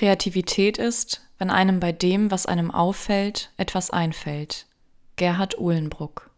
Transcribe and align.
Kreativität 0.00 0.78
ist, 0.78 1.20
wenn 1.36 1.50
einem 1.50 1.78
bei 1.78 1.92
dem, 1.92 2.30
was 2.30 2.46
einem 2.46 2.70
auffällt, 2.70 3.50
etwas 3.58 3.90
einfällt. 3.90 4.64
Gerhard 5.16 5.58
Uhlenbruck. 5.58 6.30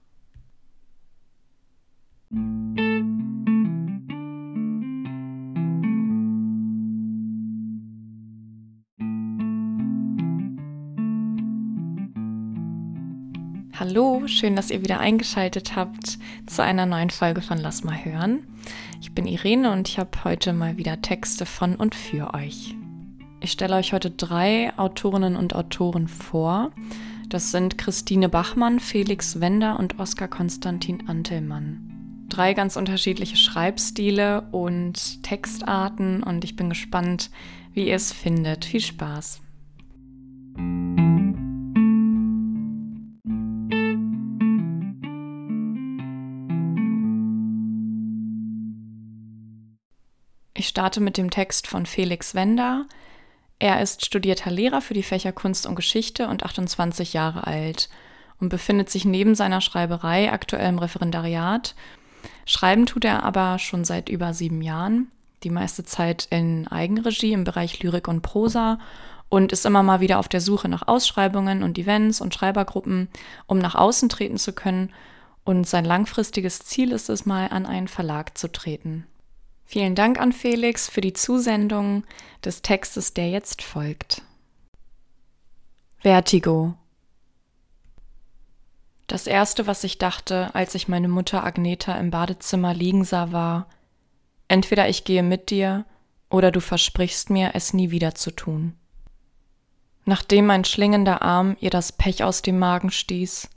Hallo, 13.78 14.26
schön, 14.26 14.56
dass 14.56 14.72
ihr 14.72 14.82
wieder 14.82 14.98
eingeschaltet 14.98 15.76
habt 15.76 16.18
zu 16.48 16.64
einer 16.64 16.86
neuen 16.86 17.10
Folge 17.10 17.42
von 17.42 17.58
Lass 17.58 17.84
mal 17.84 18.04
hören. 18.04 18.44
Ich 19.00 19.14
bin 19.14 19.28
Irene 19.28 19.70
und 19.70 19.88
ich 19.88 20.00
habe 20.00 20.24
heute 20.24 20.52
mal 20.52 20.78
wieder 20.78 21.00
Texte 21.00 21.46
von 21.46 21.76
und 21.76 21.94
für 21.94 22.34
euch. 22.34 22.74
Ich 23.44 23.50
stelle 23.50 23.74
euch 23.74 23.92
heute 23.92 24.08
drei 24.08 24.72
Autorinnen 24.76 25.34
und 25.34 25.56
Autoren 25.56 26.06
vor. 26.06 26.70
Das 27.28 27.50
sind 27.50 27.76
Christine 27.76 28.28
Bachmann, 28.28 28.78
Felix 28.78 29.40
Wender 29.40 29.80
und 29.80 29.98
Oskar 29.98 30.28
Konstantin 30.28 31.08
Antelmann. 31.08 32.26
Drei 32.28 32.54
ganz 32.54 32.76
unterschiedliche 32.76 33.36
Schreibstile 33.36 34.42
und 34.52 35.24
Textarten 35.24 36.22
und 36.22 36.44
ich 36.44 36.54
bin 36.54 36.68
gespannt, 36.68 37.30
wie 37.74 37.88
ihr 37.88 37.96
es 37.96 38.12
findet. 38.12 38.64
Viel 38.64 38.80
Spaß! 38.80 39.40
Ich 50.54 50.68
starte 50.68 51.00
mit 51.00 51.16
dem 51.16 51.30
Text 51.30 51.66
von 51.66 51.86
Felix 51.86 52.36
Wender. 52.36 52.86
Er 53.62 53.80
ist 53.80 54.04
studierter 54.04 54.50
Lehrer 54.50 54.80
für 54.80 54.92
die 54.92 55.04
Fächer 55.04 55.30
Kunst 55.30 55.68
und 55.68 55.76
Geschichte 55.76 56.26
und 56.26 56.42
28 56.42 57.12
Jahre 57.12 57.46
alt 57.46 57.90
und 58.40 58.48
befindet 58.48 58.90
sich 58.90 59.04
neben 59.04 59.36
seiner 59.36 59.60
Schreiberei 59.60 60.32
aktuell 60.32 60.68
im 60.68 60.80
Referendariat. 60.80 61.76
Schreiben 62.44 62.86
tut 62.86 63.04
er 63.04 63.22
aber 63.22 63.60
schon 63.60 63.84
seit 63.84 64.08
über 64.08 64.34
sieben 64.34 64.62
Jahren, 64.62 65.12
die 65.44 65.50
meiste 65.50 65.84
Zeit 65.84 66.26
in 66.30 66.66
Eigenregie 66.66 67.34
im 67.34 67.44
Bereich 67.44 67.80
Lyrik 67.80 68.08
und 68.08 68.22
Prosa 68.22 68.80
und 69.28 69.52
ist 69.52 69.64
immer 69.64 69.84
mal 69.84 70.00
wieder 70.00 70.18
auf 70.18 70.26
der 70.26 70.40
Suche 70.40 70.68
nach 70.68 70.88
Ausschreibungen 70.88 71.62
und 71.62 71.78
Events 71.78 72.20
und 72.20 72.34
Schreibergruppen, 72.34 73.10
um 73.46 73.58
nach 73.58 73.76
außen 73.76 74.08
treten 74.08 74.38
zu 74.38 74.54
können. 74.54 74.90
Und 75.44 75.68
sein 75.68 75.84
langfristiges 75.84 76.58
Ziel 76.64 76.90
ist 76.90 77.08
es 77.08 77.26
mal, 77.26 77.46
an 77.46 77.66
einen 77.66 77.86
Verlag 77.86 78.36
zu 78.36 78.50
treten. 78.50 79.06
Vielen 79.72 79.94
Dank 79.94 80.20
an 80.20 80.34
Felix 80.34 80.90
für 80.90 81.00
die 81.00 81.14
Zusendung 81.14 82.04
des 82.44 82.60
Textes, 82.60 83.14
der 83.14 83.30
jetzt 83.30 83.62
folgt. 83.62 84.20
Vertigo. 86.00 86.74
Das 89.06 89.26
erste, 89.26 89.66
was 89.66 89.82
ich 89.82 89.96
dachte, 89.96 90.54
als 90.54 90.74
ich 90.74 90.88
meine 90.88 91.08
Mutter 91.08 91.42
Agneta 91.42 91.94
im 91.94 92.10
Badezimmer 92.10 92.74
liegen 92.74 93.04
sah, 93.04 93.32
war, 93.32 93.66
entweder 94.46 94.90
ich 94.90 95.04
gehe 95.04 95.22
mit 95.22 95.48
dir 95.48 95.86
oder 96.28 96.50
du 96.50 96.60
versprichst 96.60 97.30
mir, 97.30 97.52
es 97.54 97.72
nie 97.72 97.90
wieder 97.90 98.14
zu 98.14 98.30
tun. 98.30 98.74
Nachdem 100.04 100.44
mein 100.44 100.66
schlingender 100.66 101.22
Arm 101.22 101.56
ihr 101.60 101.70
das 101.70 101.92
Pech 101.92 102.24
aus 102.24 102.42
dem 102.42 102.58
Magen 102.58 102.90
stieß 102.90 103.48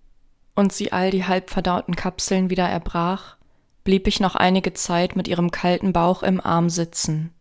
und 0.55 0.71
sie 0.71 0.93
all 0.93 1.11
die 1.11 1.25
halbverdauten 1.25 1.97
Kapseln 1.97 2.49
wieder 2.49 2.69
erbrach, 2.69 3.35
blieb 3.85 4.07
ich 4.07 4.19
noch 4.19 4.35
einige 4.35 4.73
Zeit 4.73 5.15
mit 5.15 5.29
ihrem 5.29 5.51
kalten 5.51 5.93
Bauch 5.93 6.23
im 6.23 6.41
Arm 6.41 6.69
sitzen. 6.69 7.31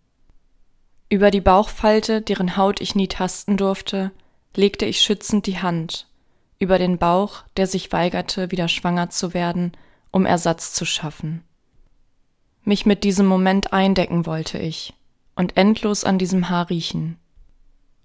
Über 1.08 1.32
die 1.32 1.40
Bauchfalte, 1.40 2.20
deren 2.20 2.56
Haut 2.56 2.80
ich 2.80 2.94
nie 2.94 3.08
tasten 3.08 3.56
durfte, 3.56 4.12
legte 4.54 4.84
ich 4.84 5.00
schützend 5.00 5.46
die 5.46 5.58
Hand, 5.58 6.06
über 6.58 6.78
den 6.78 6.98
Bauch, 6.98 7.42
der 7.56 7.66
sich 7.66 7.90
weigerte, 7.92 8.52
wieder 8.52 8.68
schwanger 8.68 9.10
zu 9.10 9.34
werden, 9.34 9.72
um 10.12 10.26
Ersatz 10.26 10.72
zu 10.72 10.84
schaffen. 10.84 11.42
Mich 12.62 12.86
mit 12.86 13.04
diesem 13.04 13.26
Moment 13.26 13.72
eindecken 13.72 14.26
wollte 14.26 14.58
ich 14.58 14.94
und 15.34 15.56
endlos 15.56 16.04
an 16.04 16.18
diesem 16.18 16.50
Haar 16.50 16.70
riechen. 16.70 17.16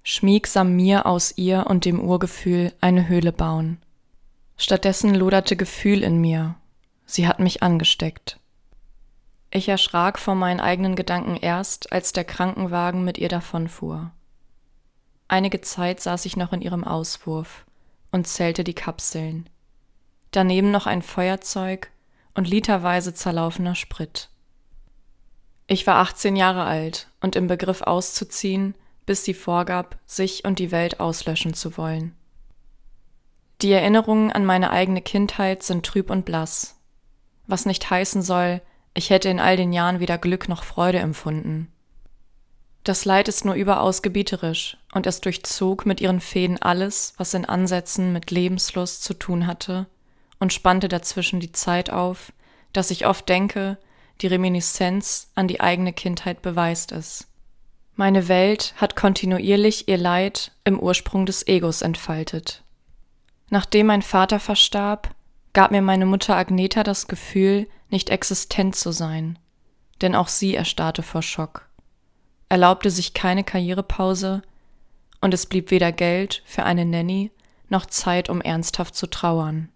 Schmiegsam 0.03 0.75
mir 0.75 1.05
aus 1.05 1.37
ihr 1.37 1.67
und 1.67 1.85
dem 1.85 1.99
Urgefühl 1.99 2.73
eine 2.79 3.07
Höhle 3.09 3.31
bauen. 3.31 3.77
Stattdessen 4.57 5.13
loderte 5.13 5.55
Gefühl 5.55 6.03
in 6.03 6.19
mir, 6.19 6.55
Sie 7.09 7.27
hat 7.27 7.39
mich 7.39 7.63
angesteckt. 7.63 8.38
Ich 9.51 9.67
erschrak 9.67 10.19
vor 10.19 10.35
meinen 10.35 10.59
eigenen 10.59 10.95
Gedanken 10.95 11.35
erst, 11.35 11.91
als 11.91 12.13
der 12.13 12.23
Krankenwagen 12.23 13.03
mit 13.03 13.17
ihr 13.17 13.29
davonfuhr. 13.29 14.11
Einige 15.27 15.61
Zeit 15.61 16.01
saß 16.01 16.25
ich 16.25 16.37
noch 16.37 16.53
in 16.53 16.61
ihrem 16.61 16.83
Auswurf 16.83 17.65
und 18.11 18.27
zählte 18.27 18.63
die 18.63 18.73
Kapseln. 18.73 19.49
Daneben 20.31 20.71
noch 20.71 20.85
ein 20.85 21.01
Feuerzeug 21.01 21.91
und 22.35 22.47
literweise 22.47 23.13
zerlaufener 23.13 23.75
Sprit. 23.75 24.29
Ich 25.65 25.85
war 25.87 25.97
18 25.97 26.35
Jahre 26.35 26.63
alt 26.63 27.07
und 27.21 27.35
im 27.35 27.47
Begriff 27.47 27.81
auszuziehen, 27.81 28.75
bis 29.05 29.23
sie 29.23 29.33
vorgab, 29.33 29.97
sich 30.05 30.45
und 30.45 30.59
die 30.59 30.71
Welt 30.71 30.99
auslöschen 30.99 31.53
zu 31.53 31.77
wollen. 31.77 32.15
Die 33.61 33.71
Erinnerungen 33.71 34.31
an 34.31 34.45
meine 34.45 34.71
eigene 34.71 35.01
Kindheit 35.01 35.63
sind 35.63 35.85
trüb 35.85 36.09
und 36.09 36.25
blass, 36.25 36.79
was 37.45 37.65
nicht 37.65 37.89
heißen 37.89 38.21
soll, 38.21 38.61
ich 38.93 39.09
hätte 39.09 39.29
in 39.29 39.39
all 39.39 39.57
den 39.57 39.73
Jahren 39.73 39.99
weder 39.99 40.17
Glück 40.17 40.49
noch 40.49 40.63
Freude 40.63 40.99
empfunden. 40.99 41.71
Das 42.83 43.05
Leid 43.05 43.27
ist 43.27 43.45
nur 43.45 43.55
überaus 43.55 44.01
gebieterisch, 44.01 44.77
und 44.93 45.05
es 45.05 45.21
durchzog 45.21 45.85
mit 45.85 46.01
ihren 46.01 46.21
Fäden 46.21 46.61
alles, 46.61 47.13
was 47.17 47.33
in 47.33 47.45
Ansätzen 47.45 48.13
mit 48.13 48.31
Lebenslust 48.31 49.03
zu 49.03 49.13
tun 49.13 49.47
hatte, 49.47 49.87
und 50.39 50.53
spannte 50.53 50.87
dazwischen 50.87 51.39
die 51.39 51.51
Zeit 51.51 51.89
auf, 51.89 52.31
dass 52.73 52.91
ich 52.91 53.05
oft 53.05 53.27
denke, 53.27 53.77
die 54.21 54.27
Reminiszenz 54.27 55.29
an 55.35 55.47
die 55.47 55.61
eigene 55.61 55.93
Kindheit 55.93 56.41
beweist 56.41 56.91
es. 56.91 57.27
Meine 57.95 58.27
Welt 58.27 58.73
hat 58.77 58.95
kontinuierlich 58.95 59.87
ihr 59.87 59.97
Leid 59.97 60.53
im 60.63 60.79
Ursprung 60.79 61.25
des 61.25 61.47
Egos 61.47 61.81
entfaltet. 61.81 62.63
Nachdem 63.49 63.87
mein 63.87 64.01
Vater 64.01 64.39
verstarb, 64.39 65.13
gab 65.53 65.71
mir 65.71 65.81
meine 65.81 66.05
Mutter 66.05 66.35
Agneta 66.37 66.83
das 66.83 67.07
Gefühl, 67.07 67.67
nicht 67.89 68.09
existent 68.09 68.75
zu 68.75 68.91
sein, 68.91 69.39
denn 70.01 70.15
auch 70.15 70.27
sie 70.27 70.55
erstarrte 70.55 71.03
vor 71.03 71.21
Schock, 71.21 71.67
erlaubte 72.47 72.89
sich 72.89 73.13
keine 73.13 73.43
Karrierepause, 73.43 74.41
und 75.21 75.33
es 75.33 75.45
blieb 75.45 75.69
weder 75.71 75.91
Geld 75.91 76.41
für 76.45 76.63
eine 76.63 76.85
Nanny 76.85 77.31
noch 77.67 77.85
Zeit, 77.85 78.29
um 78.29 78.39
ernsthaft 78.39 78.95
zu 78.95 79.07
trauern. 79.07 79.69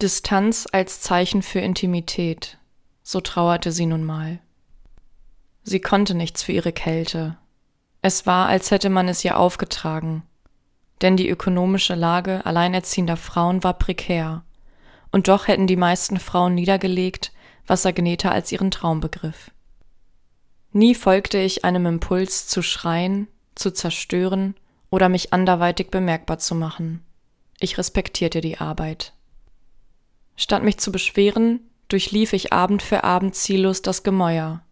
Distanz 0.00 0.66
als 0.70 1.00
Zeichen 1.00 1.42
für 1.42 1.58
Intimität, 1.58 2.58
so 3.02 3.20
trauerte 3.20 3.72
sie 3.72 3.86
nun 3.86 4.04
mal. 4.04 4.38
Sie 5.64 5.80
konnte 5.80 6.14
nichts 6.14 6.44
für 6.44 6.52
ihre 6.52 6.72
Kälte. 6.72 7.36
Es 8.00 8.26
war, 8.26 8.46
als 8.46 8.70
hätte 8.70 8.90
man 8.90 9.08
es 9.08 9.24
ihr 9.24 9.38
aufgetragen, 9.38 10.22
denn 11.02 11.16
die 11.16 11.28
ökonomische 11.28 11.96
Lage 11.96 12.46
alleinerziehender 12.46 13.16
Frauen 13.16 13.64
war 13.64 13.74
prekär 13.74 14.44
und 15.10 15.28
doch 15.28 15.48
hätten 15.48 15.66
die 15.66 15.76
meisten 15.76 16.18
Frauen 16.18 16.54
niedergelegt, 16.54 17.32
was 17.66 17.86
Agneta 17.86 18.30
als 18.30 18.52
ihren 18.52 18.70
Traum 18.70 19.00
begriff. 19.00 19.50
Nie 20.72 20.94
folgte 20.94 21.38
ich 21.38 21.64
einem 21.64 21.86
Impuls 21.86 22.46
zu 22.46 22.62
schreien, 22.62 23.28
zu 23.54 23.70
zerstören 23.70 24.54
oder 24.90 25.08
mich 25.08 25.32
anderweitig 25.32 25.90
bemerkbar 25.90 26.38
zu 26.38 26.54
machen. 26.54 27.02
Ich 27.60 27.78
respektierte 27.78 28.40
die 28.40 28.58
Arbeit. 28.58 29.12
Statt 30.36 30.62
mich 30.62 30.78
zu 30.78 30.92
beschweren, 30.92 31.60
durchlief 31.88 32.32
ich 32.32 32.52
Abend 32.52 32.82
für 32.82 33.02
Abend 33.04 33.34
ziellos 33.34 33.82
das 33.82 34.02
Gemäuer, 34.02 34.62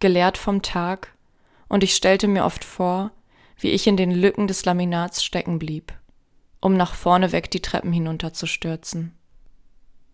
gelehrt 0.00 0.38
vom 0.38 0.62
Tag, 0.62 1.14
und 1.68 1.82
ich 1.82 1.94
stellte 1.94 2.28
mir 2.28 2.44
oft 2.44 2.64
vor, 2.64 3.10
wie 3.58 3.70
ich 3.70 3.86
in 3.86 3.96
den 3.96 4.10
Lücken 4.10 4.46
des 4.46 4.64
Laminats 4.64 5.24
stecken 5.24 5.58
blieb, 5.58 5.92
um 6.60 6.76
nach 6.76 6.94
vorne 6.94 7.32
weg 7.32 7.50
die 7.50 7.60
Treppen 7.60 7.92
hinunterzustürzen 7.92 9.17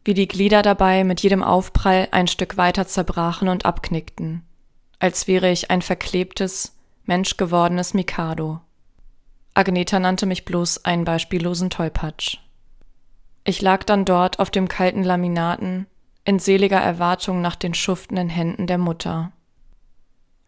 wie 0.05 0.15
die 0.15 0.29
Glieder 0.29 0.62
dabei 0.62 1.03
mit 1.05 1.21
jedem 1.21 1.43
Aufprall 1.43 2.09
ein 2.11 2.27
Stück 2.27 2.56
weiter 2.56 2.87
zerbrachen 2.87 3.49
und 3.49 3.65
abknickten, 3.65 4.43
als 4.99 5.27
wäre 5.27 5.51
ich 5.51 5.71
ein 5.71 5.83
verklebtes, 5.83 6.77
menschgewordenes 7.05 7.95
Mikado. 7.95 8.61
Agneta 9.55 9.99
nannte 10.01 10.27
mich 10.27 10.45
bloß 10.45 10.85
einen 10.85 11.05
beispiellosen 11.05 11.71
Tollpatsch. 11.71 12.39
Ich 13.45 13.62
lag 13.62 13.85
dann 13.85 14.05
dort 14.05 14.39
auf 14.39 14.51
dem 14.51 14.69
kalten 14.69 15.05
Laminaten, 15.05 15.87
in 16.25 16.39
seliger 16.39 16.81
Erwartung 16.81 17.41
nach 17.41 17.55
den 17.55 17.75
schuftenden 17.75 18.29
Händen 18.29 18.67
der 18.67 18.79
Mutter. 18.79 19.33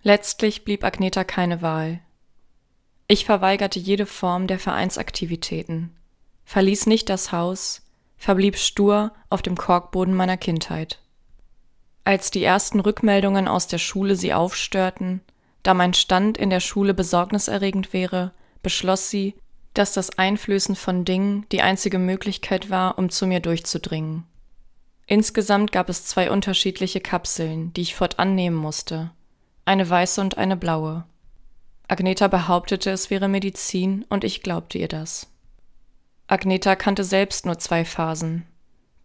Letztlich 0.03 0.64
blieb 0.64 0.85
Agneta 0.85 1.25
keine 1.25 1.62
Wahl. 1.62 2.00
Ich 3.08 3.25
verweigerte 3.25 3.79
jede 3.79 4.06
Form 4.06 4.47
der 4.47 4.58
Vereinsaktivitäten, 4.58 5.94
verließ 6.44 6.87
nicht 6.87 7.08
das 7.08 7.31
Haus, 7.32 7.86
verblieb 8.17 8.57
stur 8.57 9.13
auf 9.31 9.43
dem 9.43 9.57
Korkboden 9.57 10.15
meiner 10.15 10.37
Kindheit. 10.37 11.01
Als 12.05 12.31
die 12.31 12.45
ersten 12.45 12.81
Rückmeldungen 12.81 13.49
aus 13.49 13.67
der 13.67 13.79
Schule 13.79 14.17
sie 14.17 14.33
aufstörten, 14.33 15.21
da 15.63 15.75
mein 15.75 15.95
Stand 15.95 16.39
in 16.39 16.51
der 16.51 16.61
Schule 16.61 16.95
besorgniserregend 16.95 17.93
wäre, 17.93 18.33
beschloss 18.63 19.11
sie, 19.11 19.35
dass 19.75 19.93
das 19.93 20.17
Einflößen 20.17 20.77
von 20.77 21.05
Dingen 21.05 21.47
die 21.53 21.63
einzige 21.63 21.99
Möglichkeit 21.99 22.71
war, 22.71 22.99
um 22.99 23.11
zu 23.11 23.27
mir 23.27 23.41
durchzudringen. 23.41 24.25
Insgesamt 25.07 25.73
gab 25.73 25.89
es 25.89 26.05
zwei 26.05 26.31
unterschiedliche 26.31 27.01
Kapseln, 27.01 27.73
die 27.75 27.83
ich 27.83 27.95
fortan 27.95 28.35
nehmen 28.35 28.57
musste, 28.57 29.11
eine 29.65 29.89
weiße 29.89 30.21
und 30.21 30.39
eine 30.39 30.57
blaue. 30.57 31.05
Agneta 31.89 32.27
behauptete, 32.29 32.91
es 32.91 33.11
wäre 33.11 33.29
Medizin, 33.29 34.05
und 34.09 34.25
ich 34.25 34.43
glaubte 34.43 34.79
ihr 34.79 34.89
das. 34.89 35.29
Agneta 36.28 36.75
kannte 36.75 37.05
selbst 37.05 37.46
nur 37.46 37.58
zwei 37.58 37.84
Phasen. 37.84 38.46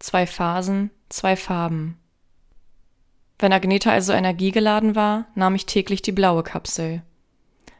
Zwei 0.00 0.26
Phasen, 0.26 0.90
zwei 1.08 1.36
Farben. 1.36 1.96
Wenn 3.38 3.52
Agneta 3.52 3.90
also 3.90 4.12
energiegeladen 4.12 4.96
war, 4.96 5.26
nahm 5.34 5.54
ich 5.54 5.66
täglich 5.66 6.02
die 6.02 6.12
blaue 6.12 6.42
Kapsel. 6.42 7.02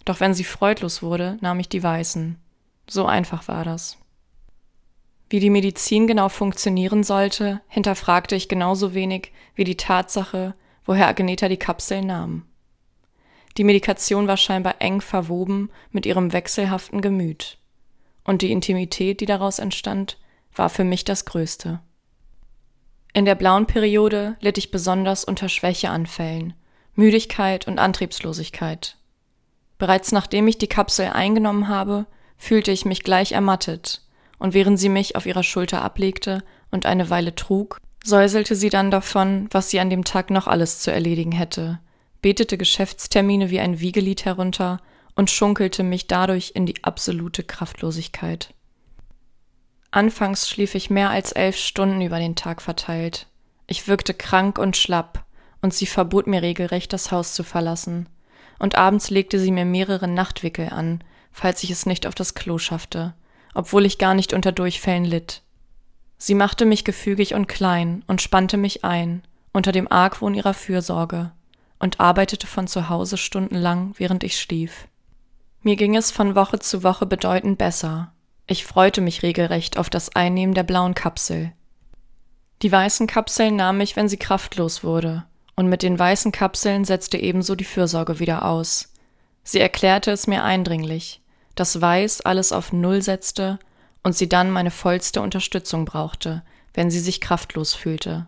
Doch 0.05 0.21
wenn 0.21 0.35
sie 0.35 0.45
freudlos 0.45 1.03
wurde, 1.03 1.39
nahm 1.41 1.59
ich 1.61 1.69
die 1.69 1.83
weißen. 1.83 2.39
So 2.89 3.07
einfach 3.07 3.49
war 3.49 3.65
das. 3.65 3.99
Wie 5.29 5.41
die 5.41 5.51
Medizin 5.51 6.07
genau 6.07 6.29
funktionieren 6.29 7.05
sollte, 7.05 7.63
hinterfragte 7.69 8.37
ich 8.37 8.49
genauso 8.49 8.95
wenig 8.95 9.33
wie 9.55 9.65
die 9.65 9.77
Tatsache, 9.77 10.55
woher 10.85 11.09
Agneta 11.09 11.49
die 11.49 11.57
Kapsel 11.57 12.03
nahm. 12.03 12.45
Die 13.57 13.65
Medikation 13.65 14.29
war 14.29 14.37
scheinbar 14.37 14.77
eng 14.81 15.01
verwoben 15.01 15.71
mit 15.91 16.07
ihrem 16.07 16.33
wechselhaften 16.33 17.01
Gemüt. 17.01 17.59
Und 18.25 18.43
die 18.43 18.53
Intimität, 18.53 19.21
die 19.21 19.27
daraus 19.27 19.59
entstand, 19.59 20.19
war 20.55 20.69
für 20.69 20.85
mich 20.85 21.05
das 21.05 21.25
Größte. 21.25 21.81
In 23.15 23.25
der 23.25 23.35
blauen 23.35 23.67
Periode 23.67 24.37
litt 24.41 24.59
ich 24.59 24.71
besonders 24.71 25.25
unter 25.25 25.49
Schwächeanfällen, 25.49 26.55
Müdigkeit 26.95 27.67
und 27.67 27.79
Antriebslosigkeit. 27.79 28.97
Bereits 29.79 30.13
nachdem 30.13 30.47
ich 30.49 30.59
die 30.59 30.69
Kapsel 30.69 31.07
eingenommen 31.07 31.69
habe, 31.69 32.07
fühlte 32.37 32.71
ich 32.71 32.85
mich 32.85 33.03
gleich 33.03 33.33
ermattet, 33.33 34.03
und 34.39 34.55
während 34.55 34.79
sie 34.79 34.89
mich 34.89 35.15
auf 35.17 35.27
ihrer 35.27 35.43
Schulter 35.43 35.83
ablegte 35.83 36.43
und 36.71 36.87
eine 36.87 37.11
Weile 37.11 37.35
trug, 37.35 37.79
säuselte 38.05 38.57
sie 38.57 38.71
dann 38.71 38.91
davon, 38.91 39.49
was 39.51 39.71
sie 39.71 39.81
an 39.81 39.91
dem 39.91 40.05
Tag 40.05 40.31
noch 40.31 40.47
alles 40.47 40.81
zu 40.81 40.91
erledigen 40.91 41.33
hätte, 41.33 41.81
betete 42.21 42.59
Geschäftstermine 42.59 43.51
wie 43.51 43.61
ein 43.61 43.81
Wiegelied 43.81 44.25
herunter 44.25 44.81
und 45.15 45.31
schunkelte 45.31 45.83
mich 45.83 46.07
dadurch 46.07 46.53
in 46.55 46.67
die 46.67 46.83
absolute 46.85 47.43
Kraftlosigkeit. 47.43 48.55
Anfangs 49.91 50.49
schlief 50.49 50.75
ich 50.75 50.89
mehr 50.89 51.11
als 51.11 51.33
elf 51.33 51.57
Stunden 51.57 52.01
über 52.01 52.19
den 52.19 52.35
Tag 52.35 52.63
verteilt. 52.63 53.27
Ich 53.67 53.89
wirkte 53.89 54.15
krank 54.15 54.59
und 54.59 54.77
schlapp, 54.77 55.25
und 55.61 55.75
sie 55.75 55.87
verbot 55.87 56.27
mir 56.27 56.43
regelrecht, 56.43 56.93
das 56.93 57.13
Haus 57.13 57.35
zu 57.35 57.45
verlassen. 57.45 58.09
Und 58.59 58.77
abends 58.77 59.11
legte 59.11 59.39
sie 59.39 59.51
mir 59.51 59.65
mehrere 59.65 60.09
Nachtwickel 60.09 60.71
an, 60.71 61.05
falls 61.31 61.63
ich 61.63 61.71
es 61.71 61.87
nicht 61.87 62.07
auf 62.07 62.15
das 62.15 62.35
Klo 62.35 62.59
schaffte, 62.59 63.15
obwohl 63.55 63.87
ich 63.87 63.99
gar 63.99 64.15
nicht 64.15 64.33
unter 64.33 64.53
Durchfällen 64.53 65.05
litt. 65.05 65.43
Sie 66.17 66.35
machte 66.35 66.65
mich 66.65 66.85
gefügig 66.85 67.35
und 67.35 67.49
klein 67.49 68.05
und 68.07 68.23
spannte 68.23 68.57
mich 68.57 68.85
ein, 68.85 69.23
unter 69.53 69.73
dem 69.73 69.91
Argwohn 69.91 70.35
ihrer 70.35 70.55
Fürsorge 70.55 71.33
und 71.79 72.01
arbeitete 72.01 72.47
von 72.47 72.67
zu 72.67 72.89
Hause 72.89 73.17
stundenlang, 73.17 73.95
während 73.99 74.23
ich 74.23 74.41
schlief. 74.41 74.87
Mir 75.63 75.77
ging 75.77 75.97
es 75.97 76.11
von 76.11 76.35
Woche 76.35 76.59
zu 76.59 76.83
Woche 76.83 77.07
bedeutend 77.07 77.59
besser. 77.59 78.13
Ich 78.47 78.67
freute 78.67 79.01
mich 79.01 79.23
regelrecht 79.23 79.79
auf 79.79 79.91
das 79.91 80.15
Einnehmen 80.15 80.55
der 80.55 80.65
blauen 80.65 80.95
Kapsel. 80.95 81.53
Die 82.63 82.71
weißen 82.71 83.07
Kapseln 83.07 83.57
nahm 83.57 83.81
ich, 83.81 83.97
wenn 83.97 84.09
sie 84.09 84.17
kraftlos 84.17 84.85
wurde, 84.85 85.25
und 85.57 85.69
mit 85.69 85.83
den 85.83 85.99
weißen 85.99 86.33
Kapseln 86.33 86.85
setzte 86.85 87.19
ebenso 87.19 87.55
die 87.55 87.65
Fürsorge 87.65 88.19
wieder 88.19 88.45
aus. 88.45 88.93
Sie 89.45 89.61
erklärte 89.61 90.11
es 90.11 90.27
mir 90.27 90.45
eindringlich, 90.45 91.23
dass 91.55 91.81
Weiß 91.81 92.23
alles 92.23 92.53
auf 92.53 92.73
Null 92.73 93.03
setzte 93.03 93.59
und 94.03 94.17
sie 94.17 94.29
dann 94.29 94.51
meine 94.51 94.71
vollste 94.71 95.21
Unterstützung 95.21 95.85
brauchte, 95.85 96.43
wenn 96.75 96.91
sie 96.91 97.01
sich 97.01 97.21
kraftlos 97.21 97.75
fühlte 97.75 98.27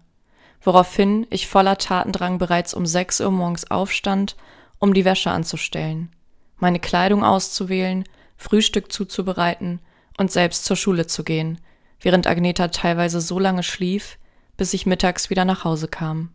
woraufhin 0.65 1.27
ich 1.31 1.47
voller 1.47 1.79
Tatendrang 1.79 2.39
bereits 2.39 2.75
um 2.75 2.87
sechs 2.87 3.21
Uhr 3.21 3.31
morgens 3.31 3.71
aufstand, 3.71 4.37
um 4.79 4.95
die 4.95 5.05
Wäsche 5.05 5.31
anzustellen, 5.31 6.11
meine 6.57 6.81
Kleidung 6.81 7.25
auszuwählen, 7.25 8.05
Frühstück 8.37 8.93
zuzubereiten 8.93 9.81
und 10.19 10.31
selbst 10.31 10.65
zur 10.65 10.77
Schule 10.77 11.07
zu 11.07 11.25
gehen, 11.25 11.61
während 12.01 12.27
Agneta 12.27 12.69
teilweise 12.69 13.21
so 13.21 13.39
lange 13.39 13.63
schlief, 13.63 14.19
bis 14.57 14.75
ich 14.75 14.87
mittags 14.87 15.31
wieder 15.31 15.45
nach 15.45 15.65
Hause 15.65 15.89
kam. 15.89 16.31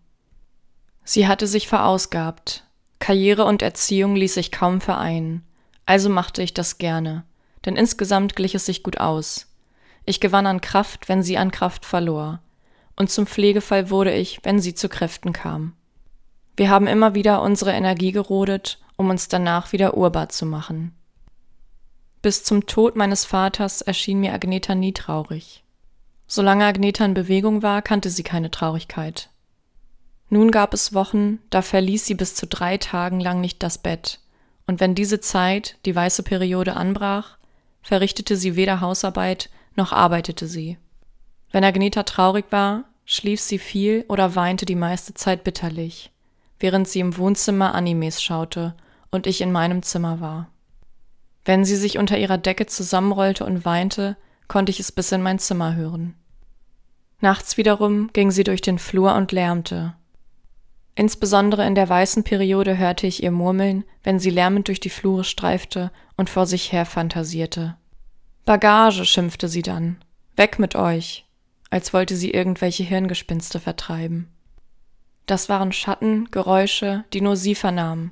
Sie 1.04 1.28
hatte 1.28 1.48
sich 1.48 1.68
verausgabt. 1.68 2.66
Karriere 3.00 3.46
und 3.46 3.62
Erziehung 3.62 4.16
ließ 4.16 4.34
sich 4.34 4.52
kaum 4.52 4.82
vereinen, 4.82 5.44
also 5.86 6.10
machte 6.10 6.44
ich 6.44 6.54
das 6.54 6.78
gerne, 6.78 7.24
denn 7.66 7.78
insgesamt 7.78 8.36
glich 8.36 8.56
es 8.56 8.66
sich 8.66 8.84
gut 8.84 9.00
aus. 9.00 9.48
Ich 10.06 10.20
gewann 10.20 10.46
an 10.46 10.60
Kraft, 10.60 11.08
wenn 11.08 11.24
sie 11.24 11.38
an 11.38 11.52
Kraft 11.52 11.86
verlor 11.86 12.42
und 13.00 13.10
zum 13.10 13.26
Pflegefall 13.26 13.90
wurde 13.90 14.14
ich, 14.14 14.40
wenn 14.44 14.60
sie 14.60 14.76
zu 14.76 14.90
Kräften 14.90 15.34
kam. 15.34 15.74
Wir 16.58 16.70
haben 16.70 16.86
immer 16.86 17.16
wieder 17.16 17.42
unsere 17.42 17.72
Energie 17.72 18.12
gerodet, 18.12 18.78
um 19.00 19.10
uns 19.10 19.30
danach 19.30 19.72
wieder 19.72 19.96
urbar 19.96 20.28
zu 20.28 20.46
machen. 20.46 20.94
Bis 22.22 22.44
zum 22.44 22.66
Tod 22.66 22.98
meines 22.98 23.24
Vaters 23.24 23.82
erschien 23.82 24.20
mir 24.20 24.34
Agneta 24.34 24.76
nie 24.76 24.92
traurig. 24.92 25.64
Solange 26.28 26.66
Agneta 26.66 27.06
in 27.06 27.14
Bewegung 27.14 27.64
war, 27.64 27.82
kannte 27.82 28.10
sie 28.10 28.24
keine 28.24 28.52
Traurigkeit. 28.52 29.30
Nun 30.28 30.52
gab 30.52 30.74
es 30.74 30.94
Wochen, 30.94 31.40
da 31.50 31.62
verließ 31.62 32.06
sie 32.06 32.14
bis 32.14 32.36
zu 32.36 32.46
drei 32.46 32.78
Tagen 32.78 33.22
lang 33.22 33.40
nicht 33.40 33.64
das 33.64 33.78
Bett, 33.78 34.20
und 34.68 34.82
wenn 34.82 34.96
diese 34.96 35.22
Zeit, 35.22 35.78
die 35.86 35.96
weiße 35.96 36.24
Periode, 36.24 36.76
anbrach, 36.76 37.38
verrichtete 37.82 38.36
sie 38.36 38.58
weder 38.58 38.82
Hausarbeit 38.82 39.50
noch 39.78 39.94
arbeitete 39.94 40.46
sie. 40.46 40.78
Wenn 41.54 41.64
Agneta 41.64 42.04
traurig 42.04 42.48
war, 42.50 42.84
schlief 43.06 43.40
sie 43.40 43.60
viel 43.60 44.04
oder 44.10 44.36
weinte 44.36 44.66
die 44.66 44.76
meiste 44.76 45.14
Zeit 45.14 45.46
bitterlich, 45.46 46.12
während 46.60 46.90
sie 46.90 47.00
im 47.00 47.16
Wohnzimmer 47.16 47.74
Animes 47.74 48.22
schaute 48.22 48.76
und 49.12 49.28
ich 49.28 49.42
in 49.42 49.52
meinem 49.52 49.84
Zimmer 49.84 50.20
war. 50.20 50.50
Wenn 51.46 51.66
sie 51.66 51.76
sich 51.76 51.98
unter 51.98 52.18
ihrer 52.18 52.38
Decke 52.38 52.66
zusammenrollte 52.66 53.46
und 53.46 53.66
weinte, 53.66 54.18
konnte 54.48 54.72
ich 54.72 54.80
es 54.80 54.92
bis 54.92 55.12
in 55.12 55.22
mein 55.22 55.40
Zimmer 55.40 55.76
hören. 55.76 56.16
Nachts 57.22 57.58
wiederum 57.58 58.10
ging 58.14 58.32
sie 58.32 58.44
durch 58.44 58.62
den 58.62 58.80
Flur 58.80 59.16
und 59.16 59.32
lärmte. 59.32 59.96
Insbesondere 60.96 61.66
in 61.66 61.76
der 61.76 61.88
weißen 61.88 62.24
Periode 62.24 62.78
hörte 62.78 63.08
ich 63.08 63.24
ihr 63.24 63.32
murmeln, 63.32 63.84
wenn 64.04 64.20
sie 64.20 64.30
lärmend 64.30 64.68
durch 64.68 64.80
die 64.80 64.90
Flure 64.90 65.24
streifte 65.24 65.92
und 66.18 66.30
vor 66.30 66.46
sich 66.46 66.72
her 66.72 66.86
fantasierte. 66.86 67.78
Bagage, 68.46 69.06
schimpfte 69.06 69.48
sie 69.48 69.62
dann. 69.62 69.98
Weg 70.36 70.60
mit 70.60 70.76
euch 70.76 71.26
als 71.70 71.94
wollte 71.94 72.16
sie 72.16 72.32
irgendwelche 72.32 72.84
Hirngespinste 72.84 73.60
vertreiben. 73.60 74.30
Das 75.26 75.50
waren 75.50 75.72
Schatten, 75.72 76.30
Geräusche, 76.32 77.06
die 77.14 77.22
nur 77.22 77.36
sie 77.36 77.56
vernahm. 77.56 78.12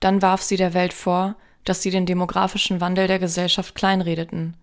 Dann 0.00 0.22
warf 0.22 0.42
sie 0.42 0.56
der 0.56 0.74
Welt 0.74 0.92
vor, 0.92 1.36
dass 1.64 1.82
sie 1.82 1.90
den 1.90 2.06
demografischen 2.06 2.80
Wandel 2.80 3.06
der 3.06 3.18
Gesellschaft 3.18 3.74
kleinredeten. 3.74 4.56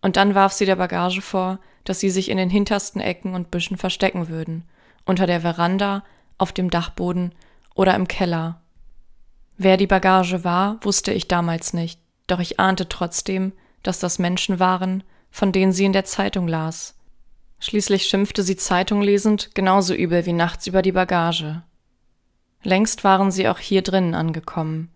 Und 0.00 0.16
dann 0.16 0.34
warf 0.34 0.52
sie 0.52 0.66
der 0.66 0.76
Bagage 0.76 1.20
vor, 1.20 1.58
dass 1.84 2.00
sie 2.00 2.10
sich 2.10 2.30
in 2.30 2.36
den 2.36 2.50
hintersten 2.50 3.00
Ecken 3.00 3.34
und 3.34 3.50
Büschen 3.50 3.76
verstecken 3.76 4.28
würden, 4.28 4.64
unter 5.04 5.26
der 5.26 5.40
Veranda, 5.40 6.04
auf 6.36 6.52
dem 6.52 6.70
Dachboden 6.70 7.32
oder 7.74 7.94
im 7.94 8.06
Keller. 8.06 8.60
Wer 9.56 9.76
die 9.76 9.88
Bagage 9.88 10.44
war, 10.44 10.78
wusste 10.82 11.12
ich 11.12 11.26
damals 11.26 11.72
nicht, 11.72 12.00
doch 12.28 12.38
ich 12.38 12.60
ahnte 12.60 12.88
trotzdem, 12.88 13.52
dass 13.82 13.98
das 13.98 14.18
Menschen 14.18 14.60
waren, 14.60 15.02
von 15.30 15.50
denen 15.50 15.72
sie 15.72 15.84
in 15.84 15.92
der 15.92 16.04
Zeitung 16.04 16.46
las. 16.46 16.94
Schließlich 17.58 18.06
schimpfte 18.06 18.44
sie 18.44 18.56
Zeitung 18.56 19.02
lesend 19.02 19.54
genauso 19.54 19.94
übel 19.94 20.26
wie 20.26 20.32
nachts 20.32 20.68
über 20.68 20.82
die 20.82 20.92
Bagage. 20.92 21.62
Längst 22.62 23.04
waren 23.04 23.30
sie 23.30 23.48
auch 23.48 23.58
hier 23.58 23.82
drinnen 23.82 24.14
angekommen, 24.14 24.90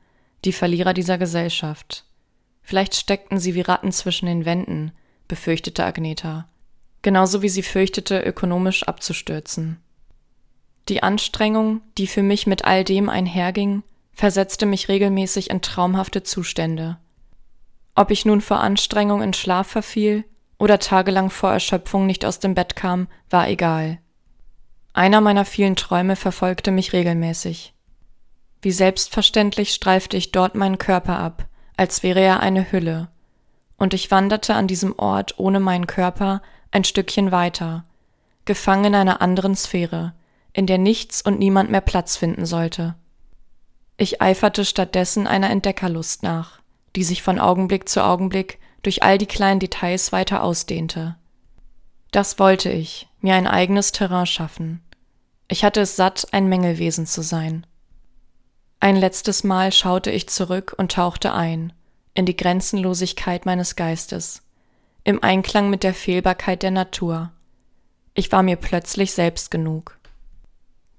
die 0.44 0.52
Verlierer 0.52 0.94
dieser 0.94 1.18
Gesellschaft. 1.18 2.04
Vielleicht 2.62 2.94
steckten 2.94 3.38
sie 3.38 3.54
wie 3.54 3.60
Ratten 3.60 3.92
zwischen 3.92 4.26
den 4.26 4.44
Wänden, 4.44 4.92
befürchtete 5.28 5.84
Agneta, 5.84 6.48
genauso 7.02 7.42
wie 7.42 7.48
sie 7.48 7.62
fürchtete, 7.62 8.20
ökonomisch 8.20 8.82
abzustürzen. 8.84 9.80
Die 10.88 11.02
Anstrengung, 11.02 11.80
die 11.96 12.06
für 12.06 12.22
mich 12.22 12.46
mit 12.46 12.64
all 12.64 12.84
dem 12.84 13.08
einherging, 13.08 13.82
versetzte 14.12 14.66
mich 14.66 14.88
regelmäßig 14.88 15.50
in 15.50 15.62
traumhafte 15.62 16.22
Zustände. 16.22 16.98
Ob 17.94 18.10
ich 18.10 18.24
nun 18.24 18.40
vor 18.40 18.60
Anstrengung 18.60 19.22
in 19.22 19.32
Schlaf 19.32 19.68
verfiel 19.68 20.24
oder 20.58 20.78
tagelang 20.78 21.30
vor 21.30 21.52
Erschöpfung 21.52 22.06
nicht 22.06 22.24
aus 22.24 22.40
dem 22.40 22.54
Bett 22.54 22.76
kam, 22.76 23.08
war 23.30 23.48
egal. 23.48 23.98
Einer 24.94 25.20
meiner 25.20 25.44
vielen 25.44 25.76
Träume 25.76 26.16
verfolgte 26.16 26.70
mich 26.70 26.92
regelmäßig. 26.92 27.74
Wie 28.60 28.72
selbstverständlich 28.72 29.72
streifte 29.72 30.16
ich 30.16 30.32
dort 30.32 30.54
meinen 30.54 30.78
Körper 30.78 31.18
ab, 31.18 31.46
als 31.76 32.02
wäre 32.02 32.20
er 32.20 32.40
eine 32.40 32.70
Hülle, 32.70 33.08
und 33.76 33.94
ich 33.94 34.10
wanderte 34.10 34.54
an 34.54 34.68
diesem 34.68 34.96
Ort 34.98 35.38
ohne 35.38 35.60
meinen 35.60 35.86
Körper 35.86 36.42
ein 36.70 36.84
Stückchen 36.84 37.32
weiter, 37.32 37.84
gefangen 38.44 38.86
in 38.86 38.94
einer 38.94 39.22
anderen 39.22 39.56
Sphäre, 39.56 40.14
in 40.52 40.66
der 40.66 40.78
nichts 40.78 41.22
und 41.22 41.38
niemand 41.38 41.70
mehr 41.70 41.80
Platz 41.80 42.16
finden 42.16 42.46
sollte. 42.46 42.94
Ich 43.96 44.20
eiferte 44.20 44.64
stattdessen 44.64 45.26
einer 45.26 45.50
Entdeckerlust 45.50 46.22
nach, 46.22 46.60
die 46.94 47.04
sich 47.04 47.22
von 47.22 47.38
Augenblick 47.38 47.88
zu 47.88 48.04
Augenblick 48.04 48.58
durch 48.82 49.02
all 49.02 49.16
die 49.16 49.26
kleinen 49.26 49.60
Details 49.60 50.12
weiter 50.12 50.42
ausdehnte. 50.42 51.16
Das 52.10 52.38
wollte 52.38 52.70
ich, 52.70 53.08
mir 53.22 53.34
ein 53.34 53.46
eigenes 53.46 53.92
Terrain 53.92 54.26
schaffen. 54.26 54.82
Ich 55.48 55.64
hatte 55.64 55.80
es 55.80 55.96
satt, 55.96 56.28
ein 56.32 56.48
Mängelwesen 56.48 57.06
zu 57.06 57.22
sein. 57.22 57.66
Ein 58.80 58.96
letztes 58.96 59.44
Mal 59.44 59.72
schaute 59.72 60.10
ich 60.10 60.28
zurück 60.28 60.74
und 60.76 60.92
tauchte 60.92 61.32
ein, 61.32 61.72
in 62.14 62.26
die 62.26 62.36
Grenzenlosigkeit 62.36 63.46
meines 63.46 63.76
Geistes, 63.76 64.42
im 65.04 65.22
Einklang 65.22 65.70
mit 65.70 65.82
der 65.82 65.94
Fehlbarkeit 65.94 66.62
der 66.62 66.72
Natur. 66.72 67.30
Ich 68.14 68.32
war 68.32 68.42
mir 68.42 68.56
plötzlich 68.56 69.12
selbst 69.12 69.50
genug. 69.50 69.98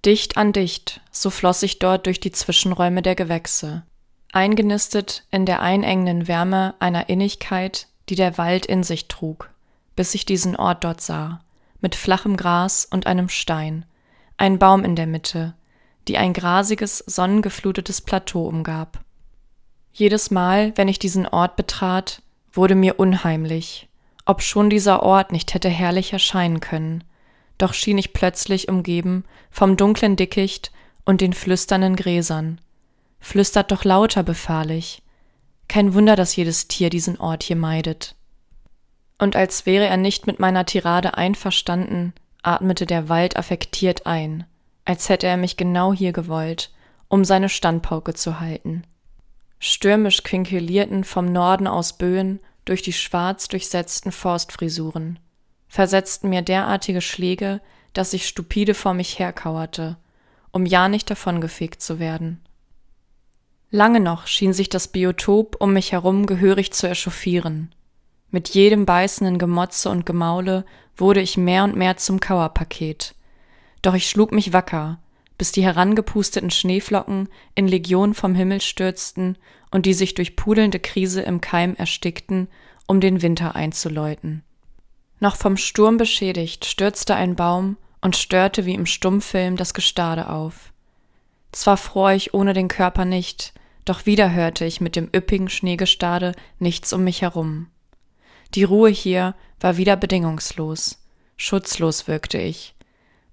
Dicht 0.06 0.38
an 0.38 0.54
dicht, 0.54 1.02
so 1.12 1.30
floss 1.30 1.64
ich 1.64 1.80
dort 1.80 2.06
durch 2.06 2.20
die 2.20 2.32
Zwischenräume 2.32 3.02
der 3.02 3.16
Gewächse, 3.16 3.84
eingenistet 4.32 5.26
in 5.30 5.46
der 5.46 5.62
einengenden 5.62 6.28
Wärme 6.28 6.76
einer 6.80 7.10
Innigkeit, 7.10 7.88
die 8.10 8.16
der 8.16 8.38
Wald 8.38 8.66
in 8.66 8.84
sich 8.84 9.08
trug, 9.08 9.50
bis 9.96 10.14
ich 10.14 10.26
diesen 10.26 10.56
Ort 10.56 10.84
dort 10.84 11.02
sah, 11.02 11.43
mit 11.84 11.94
flachem 11.94 12.38
Gras 12.38 12.88
und 12.90 13.06
einem 13.06 13.30
Stein, 13.30 13.86
ein 14.38 14.58
Baum 14.58 14.84
in 14.84 14.96
der 14.96 15.06
Mitte, 15.06 15.54
die 16.08 16.18
ein 16.18 16.34
grasiges, 16.34 16.98
sonnengeflutetes 17.06 18.02
Plateau 18.02 18.48
umgab. 18.48 19.04
Jedes 19.92 20.32
Mal, 20.32 20.72
wenn 20.76 20.88
ich 20.88 20.98
diesen 20.98 21.28
Ort 21.28 21.56
betrat, 21.56 22.24
wurde 22.52 22.74
mir 22.74 23.00
unheimlich, 23.00 23.90
ob 24.26 24.42
schon 24.42 24.70
dieser 24.70 25.04
Ort 25.04 25.32
nicht 25.32 25.54
hätte 25.54 25.70
herrlich 25.70 26.14
erscheinen 26.14 26.62
können, 26.62 27.04
doch 27.58 27.74
schien 27.74 27.98
ich 27.98 28.14
plötzlich 28.14 28.70
umgeben 28.70 29.26
vom 29.52 29.78
dunklen 29.78 30.16
Dickicht 30.16 30.72
und 31.06 31.22
den 31.22 31.34
flüsternden 31.34 31.96
Gräsern. 31.96 32.60
Flüstert 33.20 33.72
doch 33.72 33.84
lauter, 33.84 34.24
befahl 34.24 34.72
ich. 34.72 35.04
Kein 35.68 35.94
Wunder, 35.94 36.16
dass 36.16 36.36
jedes 36.36 36.68
Tier 36.68 36.90
diesen 36.90 37.20
Ort 37.20 37.44
hier 37.44 37.56
meidet. 37.56 38.16
Und 39.24 39.38
als 39.38 39.66
wäre 39.66 39.86
er 39.86 39.96
nicht 39.96 40.28
mit 40.28 40.42
meiner 40.42 40.66
Tirade 40.66 41.16
einverstanden, 41.16 42.12
atmete 42.42 42.86
der 42.86 43.08
Wald 43.08 43.38
affektiert 43.38 44.06
ein, 44.06 44.44
als 44.84 45.08
hätte 45.08 45.28
er 45.28 45.38
mich 45.38 45.56
genau 45.56 45.94
hier 45.94 46.12
gewollt, 46.12 46.74
um 47.08 47.24
seine 47.24 47.48
Standpauke 47.48 48.16
zu 48.16 48.42
halten. 48.42 48.84
Stürmisch 49.60 50.24
quinkulierten 50.24 51.06
vom 51.06 51.32
Norden 51.32 51.68
aus 51.68 51.94
Böen 51.94 52.42
durch 52.66 52.82
die 52.82 52.92
schwarz 52.92 53.48
durchsetzten 53.48 54.12
Forstfrisuren, 54.12 55.20
versetzten 55.70 56.28
mir 56.28 56.42
derartige 56.42 57.00
Schläge, 57.00 57.62
dass 57.94 58.12
ich 58.12 58.28
stupide 58.28 58.74
vor 58.74 58.94
mich 58.94 59.20
herkauerte, 59.20 59.96
um 60.52 60.66
ja 60.66 60.90
nicht 60.90 61.10
davongefegt 61.10 61.82
zu 61.82 61.98
werden. 61.98 62.42
Lange 63.72 64.02
noch 64.02 64.28
schien 64.28 64.52
sich 64.52 64.68
das 64.68 64.90
Biotop 64.90 65.56
um 65.62 65.72
mich 65.72 65.94
herum 65.94 66.26
gehörig 66.26 66.74
zu 66.74 66.90
echauffieren. 66.90 67.74
Mit 68.34 68.50
jedem 68.50 68.88
beißenden 68.88 69.38
Gemotze 69.38 69.92
und 69.92 70.08
Gemaule 70.08 70.66
wurde 70.98 71.22
ich 71.22 71.38
mehr 71.38 71.64
und 71.66 71.76
mehr 71.76 71.98
zum 71.98 72.20
Kauerpaket. 72.20 73.14
Doch 73.84 73.94
ich 73.94 74.10
schlug 74.10 74.32
mich 74.32 74.52
wacker, 74.52 74.98
bis 75.38 75.52
die 75.52 75.64
herangepusteten 75.64 76.50
Schneeflocken 76.50 77.30
in 77.54 77.68
Legion 77.68 78.16
vom 78.16 78.34
Himmel 78.34 78.60
stürzten 78.60 79.38
und 79.70 79.86
die 79.86 79.94
sich 79.94 80.16
durch 80.16 80.36
pudelnde 80.36 80.80
Krise 80.80 81.22
im 81.22 81.42
Keim 81.42 81.76
erstickten, 81.76 82.48
um 82.88 83.02
den 83.02 83.22
Winter 83.22 83.56
einzuläuten. 83.56 84.42
Noch 85.20 85.36
vom 85.36 85.56
Sturm 85.56 85.98
beschädigt 85.98 86.66
stürzte 86.66 87.14
ein 87.14 87.36
Baum 87.36 87.78
und 88.02 88.16
störte 88.16 88.66
wie 88.66 88.74
im 88.74 88.88
Stummfilm 88.88 89.58
das 89.58 89.76
Gestade 89.76 90.28
auf. 90.28 90.74
Zwar 91.52 91.78
fror 91.78 92.14
ich 92.14 92.34
ohne 92.34 92.54
den 92.54 92.68
Körper 92.68 93.06
nicht, 93.06 93.54
doch 93.86 94.08
wieder 94.08 94.32
hörte 94.34 94.66
ich 94.66 94.82
mit 94.82 94.96
dem 94.96 95.08
üppigen 95.16 95.50
Schneegestade 95.50 96.32
nichts 96.58 96.94
um 96.94 97.04
mich 97.04 97.22
herum. 97.22 97.68
Die 98.56 98.64
Ruhe 98.64 98.90
hier 98.90 99.36
war 99.60 99.78
wieder 99.78 99.96
bedingungslos, 99.96 101.04
schutzlos 101.38 102.08
wirkte 102.08 102.38
ich, 102.38 102.76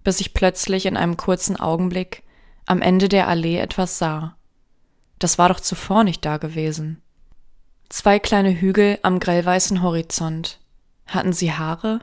bis 0.02 0.20
ich 0.20 0.32
plötzlich 0.32 0.86
in 0.86 0.96
einem 0.96 1.16
kurzen 1.16 1.58
Augenblick 1.58 2.22
am 2.66 2.80
Ende 2.80 3.08
der 3.08 3.28
Allee 3.28 3.58
etwas 3.58 3.98
sah. 3.98 4.36
Das 5.18 5.36
war 5.36 5.48
doch 5.48 5.60
zuvor 5.60 6.04
nicht 6.04 6.24
da 6.24 6.38
gewesen. 6.38 7.02
Zwei 7.90 8.18
kleine 8.18 8.58
Hügel 8.58 8.98
am 9.02 9.20
grellweißen 9.20 9.82
Horizont, 9.82 10.60
hatten 11.06 11.32
sie 11.32 11.52
Haare? 11.52 12.00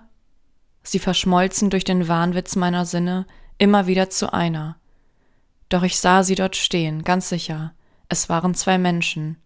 Sie 0.84 1.00
verschmolzen 1.00 1.70
durch 1.70 1.86
den 1.86 2.08
Wahnwitz 2.08 2.56
meiner 2.56 2.86
Sinne 2.86 3.26
immer 3.58 3.88
wieder 3.88 4.10
zu 4.10 4.32
einer. 4.32 4.78
Doch 5.70 5.84
ich 5.84 6.00
sah 6.00 6.24
sie 6.24 6.36
dort 6.36 6.56
stehen, 6.56 7.04
ganz 7.04 7.30
sicher. 7.30 7.74
Es 8.10 8.30
waren 8.30 8.54
zwei 8.54 8.78
Menschen. 8.78 9.38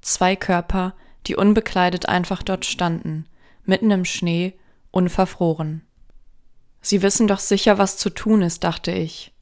Zwei 0.00 0.36
Körper, 0.36 0.94
die 1.28 1.36
unbekleidet 1.36 2.08
einfach 2.08 2.42
dort 2.42 2.64
standen, 2.64 3.26
mitten 3.64 3.90
im 3.90 4.06
Schnee, 4.06 4.54
unverfroren. 4.90 5.82
Sie 6.80 7.02
wissen 7.02 7.28
doch 7.28 7.38
sicher, 7.38 7.76
was 7.76 7.98
zu 7.98 8.08
tun 8.08 8.40
ist, 8.40 8.64
dachte 8.64 8.92
ich, 8.92 9.34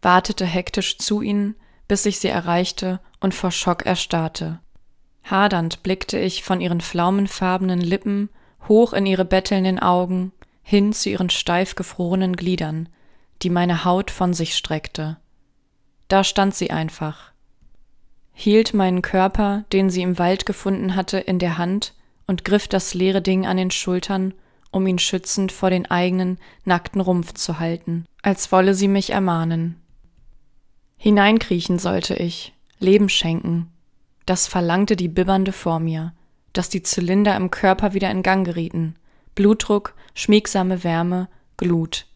wartete 0.00 0.46
hektisch 0.46 0.96
zu 0.96 1.20
ihnen, 1.20 1.54
bis 1.86 2.06
ich 2.06 2.18
sie 2.18 2.28
erreichte 2.28 2.98
und 3.20 3.34
vor 3.34 3.50
Schock 3.50 3.84
erstarrte. 3.84 4.60
Hadernd 5.24 5.82
blickte 5.82 6.18
ich 6.18 6.42
von 6.42 6.62
ihren 6.62 6.80
pflaumenfarbenen 6.80 7.80
Lippen 7.80 8.30
hoch 8.66 8.94
in 8.94 9.04
ihre 9.04 9.26
bettelnden 9.26 9.78
Augen, 9.78 10.32
hin 10.62 10.94
zu 10.94 11.10
ihren 11.10 11.28
steif 11.28 11.74
gefrorenen 11.74 12.36
Gliedern, 12.36 12.88
die 13.42 13.50
meine 13.50 13.84
Haut 13.84 14.10
von 14.10 14.32
sich 14.32 14.56
streckte. 14.56 15.18
Da 16.08 16.24
stand 16.24 16.54
sie 16.54 16.70
einfach, 16.70 17.33
hielt 18.34 18.74
meinen 18.74 19.00
Körper, 19.00 19.64
den 19.72 19.88
sie 19.88 20.02
im 20.02 20.18
Wald 20.18 20.44
gefunden 20.44 20.96
hatte, 20.96 21.18
in 21.18 21.38
der 21.38 21.56
Hand 21.56 21.94
und 22.26 22.44
griff 22.44 22.68
das 22.68 22.92
leere 22.92 23.22
Ding 23.22 23.46
an 23.46 23.56
den 23.56 23.70
Schultern, 23.70 24.34
um 24.70 24.86
ihn 24.86 24.98
schützend 24.98 25.52
vor 25.52 25.70
den 25.70 25.86
eigenen, 25.86 26.38
nackten 26.64 27.00
Rumpf 27.00 27.32
zu 27.34 27.60
halten, 27.60 28.04
als 28.22 28.50
wolle 28.50 28.74
sie 28.74 28.88
mich 28.88 29.10
ermahnen. 29.10 29.80
Hineinkriechen 30.98 31.78
sollte 31.78 32.14
ich, 32.14 32.52
Leben 32.80 33.08
schenken. 33.08 33.70
Das 34.26 34.48
verlangte 34.48 34.96
die 34.96 35.08
Bibbernde 35.08 35.52
vor 35.52 35.78
mir, 35.78 36.12
dass 36.52 36.68
die 36.68 36.82
Zylinder 36.82 37.36
im 37.36 37.50
Körper 37.50 37.94
wieder 37.94 38.10
in 38.10 38.22
Gang 38.22 38.44
gerieten. 38.44 38.96
Blutdruck, 39.34 39.94
schmiegsame 40.14 40.82
Wärme, 40.82 41.28
Glut, 41.56 42.06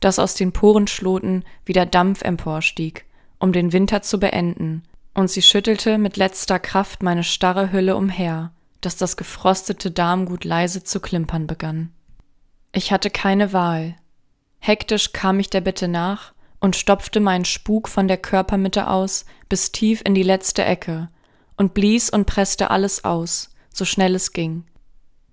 dass 0.00 0.18
aus 0.18 0.34
den 0.34 0.52
Porenschloten 0.52 1.44
wieder 1.64 1.86
Dampf 1.86 2.22
emporstieg, 2.22 3.04
um 3.38 3.52
den 3.52 3.72
Winter 3.72 4.02
zu 4.02 4.18
beenden, 4.18 4.82
und 5.18 5.28
sie 5.28 5.42
schüttelte 5.42 5.98
mit 5.98 6.16
letzter 6.16 6.60
Kraft 6.60 7.02
meine 7.02 7.24
starre 7.24 7.72
Hülle 7.72 7.96
umher, 7.96 8.52
dass 8.80 8.96
das 8.96 9.16
gefrostete 9.16 9.90
Darmgut 9.90 10.44
leise 10.44 10.84
zu 10.84 11.00
klimpern 11.00 11.48
begann. 11.48 11.92
Ich 12.70 12.92
hatte 12.92 13.10
keine 13.10 13.52
Wahl. 13.52 13.96
Hektisch 14.60 15.12
kam 15.12 15.40
ich 15.40 15.50
der 15.50 15.60
Bitte 15.60 15.88
nach 15.88 16.34
und 16.60 16.76
stopfte 16.76 17.18
meinen 17.18 17.44
Spuk 17.44 17.88
von 17.88 18.06
der 18.06 18.18
Körpermitte 18.18 18.88
aus 18.88 19.24
bis 19.48 19.72
tief 19.72 20.02
in 20.04 20.14
die 20.14 20.22
letzte 20.22 20.64
Ecke 20.64 21.08
und 21.56 21.74
blies 21.74 22.10
und 22.10 22.26
presste 22.26 22.70
alles 22.70 23.04
aus, 23.04 23.50
so 23.74 23.84
schnell 23.84 24.14
es 24.14 24.32
ging, 24.32 24.66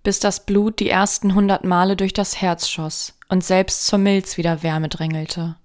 bis 0.02 0.20
das 0.20 0.48
Blut 0.48 0.80
die 0.80 0.90
ersten 0.90 1.36
hundert 1.36 1.64
Male 1.64 1.96
durch 1.96 2.14
das 2.14 2.42
Herz 2.42 2.70
schoss 2.70 3.14
und 3.30 3.44
selbst 3.44 3.86
zur 3.86 4.00
Milz 4.00 4.38
wieder 4.38 4.64
Wärme 4.64 4.90
drängelte. 4.90 5.58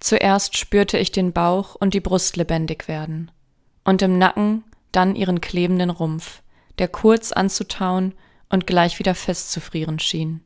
Zuerst 0.00 0.56
spürte 0.56 0.98
ich 0.98 1.12
den 1.12 1.32
Bauch 1.32 1.76
und 1.76 1.94
die 1.94 2.00
Brust 2.00 2.36
lebendig 2.36 2.88
werden, 2.88 3.30
und 3.84 4.02
im 4.02 4.18
Nacken 4.18 4.64
dann 4.92 5.14
ihren 5.14 5.40
klebenden 5.40 5.90
Rumpf, 5.90 6.42
der 6.78 6.88
kurz 6.88 7.32
anzutauen 7.32 8.14
und 8.48 8.66
gleich 8.66 8.98
wieder 8.98 9.14
festzufrieren 9.14 9.98
schien. 9.98 10.42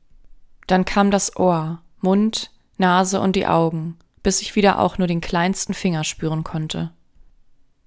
Dann 0.67 0.85
kam 0.85 1.11
das 1.11 1.37
Ohr, 1.37 1.81
Mund, 2.01 2.51
Nase 2.77 3.21
und 3.21 3.37
die 3.37 3.47
Augen, 3.47 3.97
bis 4.23 4.43
ich 4.43 4.57
wieder 4.57 4.81
auch 4.81 4.99
nur 4.99 5.07
den 5.07 5.21
kleinsten 5.21 5.75
Finger 5.75 6.03
spüren 6.03 6.43
konnte. 6.43 6.91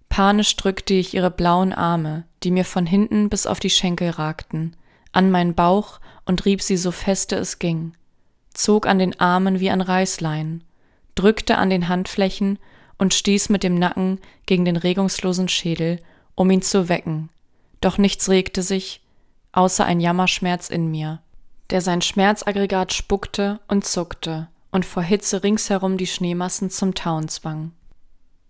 Panisch 0.10 0.56
drückte 0.56 0.94
ich 0.94 1.14
ihre 1.14 1.30
blauen 1.30 1.74
Arme, 1.74 2.24
die 2.44 2.52
mir 2.52 2.66
von 2.66 2.86
hinten 2.86 3.30
bis 3.30 3.46
auf 3.46 3.60
die 3.60 3.70
Schenkel 3.70 4.12
ragten, 4.12 4.76
an 5.12 5.32
meinen 5.32 5.54
Bauch 5.54 6.00
und 6.26 6.46
rieb 6.46 6.62
sie 6.62 6.78
so 6.78 6.92
feste 6.92 7.36
es 7.36 7.60
ging, 7.60 7.94
zog 8.54 8.88
an 8.88 9.00
den 9.00 9.20
Armen 9.20 9.60
wie 9.60 9.70
an 9.70 9.82
Reißleinen, 9.82 10.64
drückte 11.18 11.58
an 11.58 11.70
den 11.70 11.88
Handflächen 11.90 12.60
und 12.98 13.14
stieß 13.14 13.50
mit 13.50 13.64
dem 13.64 13.76
Nacken 13.76 14.20
gegen 14.46 14.66
den 14.66 14.78
regungslosen 14.78 15.50
Schädel, 15.50 16.00
um 16.36 16.50
ihn 16.50 16.62
zu 16.62 16.90
wecken. 16.90 17.30
Doch 17.82 17.98
nichts 17.98 18.30
regte 18.30 18.64
sich, 18.64 19.02
außer 19.52 19.86
ein 19.86 20.00
Jammerschmerz 20.00 20.70
in 20.70 20.90
mir, 20.90 21.20
der 21.70 21.82
sein 21.82 22.02
Schmerzaggregat 22.02 22.94
spuckte 22.94 23.60
und 23.68 23.86
zuckte 23.86 24.48
und 24.72 24.86
vor 24.86 25.04
Hitze 25.04 25.44
ringsherum 25.44 25.98
die 25.98 26.08
Schneemassen 26.08 26.70
zum 26.70 26.94
Tauen 26.94 27.28
zwang. 27.28 27.72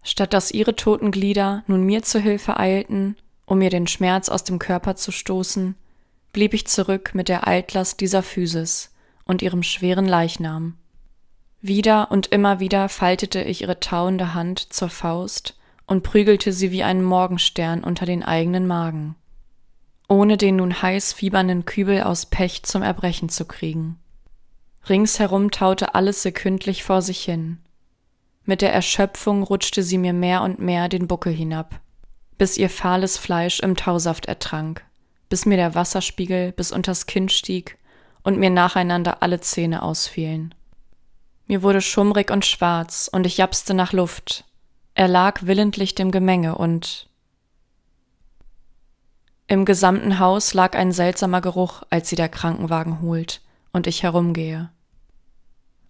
Statt 0.03 0.33
dass 0.33 0.51
ihre 0.51 0.75
toten 0.75 1.11
Glieder 1.11 1.63
nun 1.67 1.83
mir 1.83 2.03
zu 2.03 2.19
Hilfe 2.19 2.57
eilten, 2.57 3.15
um 3.45 3.59
mir 3.59 3.69
den 3.69 3.87
Schmerz 3.87 4.29
aus 4.29 4.43
dem 4.43 4.59
Körper 4.59 4.95
zu 4.95 5.11
stoßen, 5.11 5.75
blieb 6.33 6.53
ich 6.53 6.67
zurück 6.67 7.11
mit 7.13 7.29
der 7.29 7.47
Altlast 7.47 7.99
dieser 7.99 8.23
Physis 8.23 8.91
und 9.25 9.41
ihrem 9.41 9.63
schweren 9.63 10.05
Leichnam. 10.05 10.75
Wieder 11.61 12.11
und 12.11 12.27
immer 12.27 12.59
wieder 12.59 12.87
faltete 12.87 13.41
ich 13.41 13.61
ihre 13.61 13.79
tauende 13.79 14.33
Hand 14.33 14.59
zur 14.73 14.89
Faust 14.89 15.57
und 15.87 16.03
prügelte 16.03 16.53
sie 16.53 16.71
wie 16.71 16.83
einen 16.83 17.03
Morgenstern 17.03 17.83
unter 17.83 18.05
den 18.05 18.23
eigenen 18.23 18.67
Magen, 18.67 19.15
ohne 20.07 20.37
den 20.37 20.57
nun 20.57 20.81
heiß 20.81 21.13
fiebernden 21.13 21.65
Kübel 21.65 22.03
aus 22.03 22.27
Pech 22.27 22.63
zum 22.63 22.83
Erbrechen 22.83 23.29
zu 23.29 23.45
kriegen. 23.45 23.97
Ringsherum 24.87 25.49
taute 25.51 25.95
alles 25.95 26.21
sekündlich 26.21 26.83
vor 26.83 27.01
sich 27.01 27.23
hin. 27.23 27.57
Mit 28.45 28.61
der 28.61 28.73
Erschöpfung 28.73 29.43
rutschte 29.43 29.83
sie 29.83 29.97
mir 29.97 30.13
mehr 30.13 30.43
und 30.43 30.59
mehr 30.59 30.87
den 30.87 31.07
Buckel 31.07 31.33
hinab, 31.33 31.81
bis 32.37 32.57
ihr 32.57 32.69
fahles 32.69 33.17
Fleisch 33.17 33.59
im 33.59 33.75
Tausaft 33.75 34.27
ertrank, 34.27 34.85
bis 35.27 35.45
mir 35.45 35.57
der 35.57 35.75
Wasserspiegel 35.75 36.51
bis 36.51 36.71
unters 36.71 37.07
Kinn 37.07 37.29
stieg 37.29 37.77
und 38.23 38.37
mir 38.37 38.51
nacheinander 38.51 39.21
alle 39.23 39.41
Zähne 39.41 39.81
ausfielen. 39.81 40.53
Mir 41.47 41.63
wurde 41.63 41.81
schummrig 41.81 42.29
und 42.29 42.45
schwarz, 42.45 43.09
und 43.11 43.25
ich 43.25 43.37
japste 43.37 43.73
nach 43.73 43.93
Luft. 43.93 44.45
Er 44.93 45.07
lag 45.07 45.43
willentlich 45.43 45.95
dem 45.95 46.11
Gemenge 46.11 46.55
und 46.55 47.07
im 49.49 49.63
gesamten 49.63 50.19
Haus 50.19 50.53
lag 50.53 50.75
ein 50.75 50.91
seltsamer 50.91 51.39
Geruch, 51.39 51.83
als 51.89 52.09
sie 52.09 52.17
der 52.17 52.27
Krankenwagen 52.27 53.01
holt 53.01 53.41
und 53.71 53.87
ich 53.87 54.03
herumgehe. 54.03 54.69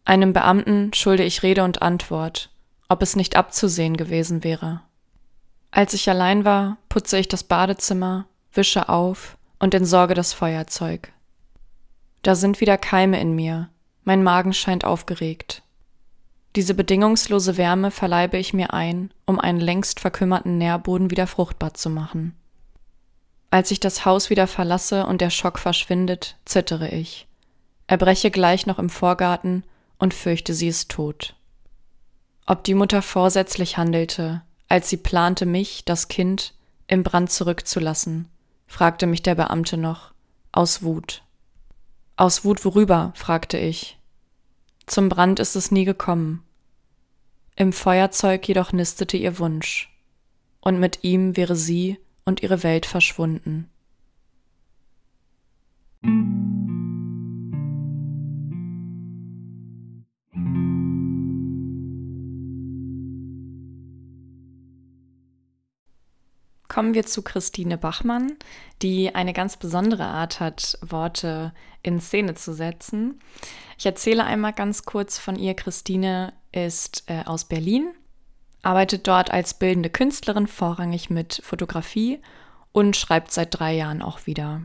Einem 0.06 0.32
Beamten 0.32 0.94
schulde 0.94 1.24
ich 1.24 1.42
Rede 1.42 1.64
und 1.64 1.82
Antwort, 1.82 2.52
ob 2.88 3.02
es 3.02 3.16
nicht 3.16 3.36
abzusehen 3.36 3.98
gewesen 3.98 4.44
wäre. 4.44 4.82
Als 5.72 5.94
ich 5.94 6.08
allein 6.08 6.46
war, 6.46 6.78
putze 6.88 7.18
ich 7.18 7.28
das 7.28 7.44
Badezimmer, 7.44 8.28
wische 8.54 8.90
auf 8.90 9.38
und 9.58 9.74
entsorge 9.74 10.14
das 10.14 10.34
Feuerzeug. 10.34 11.12
Da 12.22 12.36
sind 12.36 12.62
wieder 12.62 12.78
Keime 12.78 13.20
in 13.20 13.36
mir, 13.36 13.70
mein 14.08 14.24
Magen 14.24 14.54
scheint 14.54 14.86
aufgeregt. 14.86 15.64
Diese 16.56 16.74
bedingungslose 16.74 17.58
Wärme 17.58 17.92
verleibe 17.92 18.38
ich 18.38 18.54
mir 18.54 18.74
ein, 18.74 19.12
um 19.26 19.38
einen 19.38 19.60
längst 19.60 20.00
verkümmerten 20.00 20.58
Nährboden 20.58 21.12
wieder 21.12 21.28
fruchtbar 21.28 21.74
zu 21.74 21.90
machen. 21.90 22.34
Als 23.52 23.70
ich 23.70 23.82
das 23.82 24.06
Haus 24.06 24.30
wieder 24.30 24.48
verlasse 24.48 25.06
und 25.06 25.20
der 25.20 25.30
Schock 25.30 25.60
verschwindet, 25.60 26.38
zittere 26.46 26.88
ich, 26.88 27.28
erbreche 27.88 28.32
gleich 28.32 28.66
noch 28.66 28.80
im 28.80 28.90
Vorgarten 28.90 29.66
und 30.00 30.14
fürchte, 30.14 30.54
sie 30.54 30.70
ist 30.70 30.90
tot. 30.90 31.36
Ob 32.46 32.64
die 32.64 32.76
Mutter 32.76 33.02
vorsätzlich 33.02 33.76
handelte, 33.76 34.42
als 34.70 34.90
sie 34.90 34.98
plante, 34.98 35.46
mich, 35.46 35.84
das 35.84 36.08
Kind, 36.08 36.54
im 36.88 37.04
Brand 37.04 37.30
zurückzulassen, 37.30 38.30
fragte 38.68 39.06
mich 39.06 39.22
der 39.22 39.36
Beamte 39.36 39.76
noch, 39.76 40.14
aus 40.54 40.82
Wut. 40.82 41.24
Aus 42.16 42.46
Wut 42.46 42.64
worüber? 42.64 43.12
fragte 43.14 43.58
ich, 43.58 43.97
zum 44.88 45.10
Brand 45.10 45.40
ist 45.40 45.56
es 45.56 45.70
nie 45.70 45.86
gekommen. 45.86 46.44
Im 47.56 47.74
Feuerzeug 47.74 48.48
jedoch 48.48 48.72
nistete 48.72 49.18
ihr 49.18 49.38
Wunsch, 49.38 49.94
und 50.62 50.80
mit 50.80 51.04
ihm 51.04 51.38
wäre 51.38 51.56
sie 51.56 52.00
und 52.26 52.42
ihre 52.42 52.64
Welt 52.64 52.86
verschwunden. 52.86 53.70
Kommen 66.78 66.94
wir 66.94 67.08
zu 67.08 67.24
Christine 67.24 67.76
Bachmann, 67.76 68.34
die 68.84 69.16
eine 69.16 69.34
ganz 69.34 69.58
besondere 69.58 70.04
Art 70.04 70.40
hat, 70.40 70.78
Worte 70.82 71.52
in 71.82 72.00
Szene 72.00 72.36
zu 72.36 72.54
setzen. 72.54 73.20
Ich 73.80 73.88
erzähle 73.88 74.26
einmal 74.26 74.54
ganz 74.54 74.84
kurz 74.84 75.18
von 75.18 75.38
ihr. 75.38 75.56
Christine 75.56 76.34
ist 76.52 77.06
äh, 77.08 77.24
aus 77.26 77.46
Berlin, 77.46 77.96
arbeitet 78.62 79.08
dort 79.08 79.32
als 79.32 79.56
bildende 79.56 79.90
Künstlerin 79.90 80.46
vorrangig 80.46 81.10
mit 81.10 81.42
Fotografie 81.44 82.20
und 82.74 82.96
schreibt 82.96 83.32
seit 83.32 83.58
drei 83.60 83.74
Jahren 83.74 84.04
auch 84.04 84.28
wieder. 84.28 84.62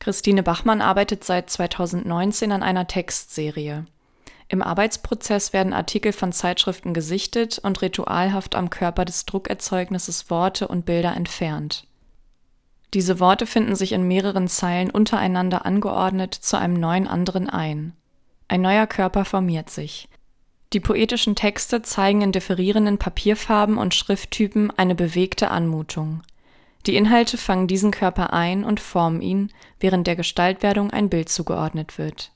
Christine 0.00 0.42
Bachmann 0.42 0.82
arbeitet 0.82 1.24
seit 1.24 1.48
2019 1.48 2.52
an 2.52 2.62
einer 2.62 2.88
Textserie. 2.88 3.86
Im 4.48 4.62
Arbeitsprozess 4.62 5.52
werden 5.52 5.72
Artikel 5.72 6.12
von 6.12 6.32
Zeitschriften 6.32 6.94
gesichtet 6.94 7.58
und 7.58 7.82
ritualhaft 7.82 8.54
am 8.54 8.70
Körper 8.70 9.04
des 9.04 9.26
Druckerzeugnisses 9.26 10.30
Worte 10.30 10.68
und 10.68 10.86
Bilder 10.86 11.16
entfernt. 11.16 11.86
Diese 12.94 13.18
Worte 13.18 13.46
finden 13.46 13.74
sich 13.74 13.92
in 13.92 14.06
mehreren 14.06 14.46
Zeilen 14.48 14.90
untereinander 14.90 15.66
angeordnet 15.66 16.34
zu 16.34 16.56
einem 16.56 16.74
neuen 16.74 17.08
anderen 17.08 17.50
ein. 17.50 17.92
Ein 18.48 18.62
neuer 18.62 18.86
Körper 18.86 19.24
formiert 19.24 19.70
sich. 19.70 20.08
Die 20.72 20.80
poetischen 20.80 21.34
Texte 21.34 21.82
zeigen 21.82 22.22
in 22.22 22.32
differierenden 22.32 22.98
Papierfarben 22.98 23.78
und 23.78 23.94
Schrifttypen 23.94 24.70
eine 24.76 24.94
bewegte 24.94 25.50
Anmutung. 25.50 26.22
Die 26.86 26.96
Inhalte 26.96 27.36
fangen 27.36 27.66
diesen 27.66 27.90
Körper 27.90 28.32
ein 28.32 28.62
und 28.62 28.78
formen 28.78 29.20
ihn, 29.20 29.52
während 29.80 30.06
der 30.06 30.14
Gestaltwerdung 30.14 30.92
ein 30.92 31.08
Bild 31.08 31.28
zugeordnet 31.28 31.98
wird. 31.98 32.30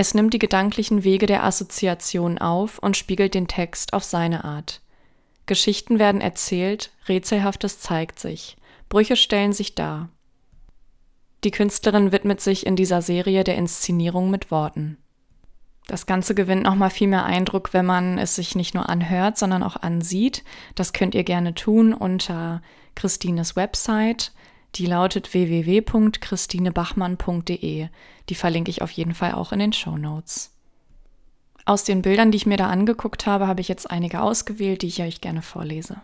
Es 0.00 0.14
nimmt 0.14 0.32
die 0.32 0.38
gedanklichen 0.38 1.02
Wege 1.02 1.26
der 1.26 1.42
Assoziation 1.42 2.38
auf 2.38 2.78
und 2.78 2.96
spiegelt 2.96 3.34
den 3.34 3.48
Text 3.48 3.94
auf 3.94 4.04
seine 4.04 4.44
Art. 4.44 4.80
Geschichten 5.46 5.98
werden 5.98 6.20
erzählt, 6.20 6.92
Rätselhaftes 7.08 7.80
zeigt 7.80 8.20
sich, 8.20 8.56
Brüche 8.88 9.16
stellen 9.16 9.52
sich 9.52 9.74
dar. 9.74 10.08
Die 11.42 11.50
Künstlerin 11.50 12.12
widmet 12.12 12.40
sich 12.40 12.64
in 12.64 12.76
dieser 12.76 13.02
Serie 13.02 13.42
der 13.42 13.56
Inszenierung 13.56 14.30
mit 14.30 14.52
Worten. 14.52 14.98
Das 15.88 16.06
Ganze 16.06 16.36
gewinnt 16.36 16.62
nochmal 16.62 16.90
viel 16.90 17.08
mehr 17.08 17.24
Eindruck, 17.24 17.74
wenn 17.74 17.86
man 17.86 18.18
es 18.18 18.36
sich 18.36 18.54
nicht 18.54 18.76
nur 18.76 18.88
anhört, 18.88 19.36
sondern 19.36 19.64
auch 19.64 19.74
ansieht. 19.74 20.44
Das 20.76 20.92
könnt 20.92 21.16
ihr 21.16 21.24
gerne 21.24 21.54
tun 21.54 21.92
unter 21.92 22.62
Christines 22.94 23.56
Website. 23.56 24.30
Die 24.74 24.86
lautet 24.86 25.34
www.christinebachmann.de. 25.34 27.88
Die 28.28 28.34
verlinke 28.34 28.70
ich 28.70 28.82
auf 28.82 28.90
jeden 28.90 29.14
Fall 29.14 29.32
auch 29.32 29.52
in 29.52 29.58
den 29.58 29.72
Show 29.72 29.96
Notes. 29.96 30.54
Aus 31.64 31.84
den 31.84 32.02
Bildern, 32.02 32.30
die 32.30 32.36
ich 32.36 32.46
mir 32.46 32.56
da 32.56 32.68
angeguckt 32.68 33.26
habe, 33.26 33.46
habe 33.46 33.60
ich 33.60 33.68
jetzt 33.68 33.90
einige 33.90 34.22
ausgewählt, 34.22 34.82
die 34.82 34.86
ich 34.86 35.02
euch 35.02 35.20
gerne 35.20 35.42
vorlese. 35.42 36.00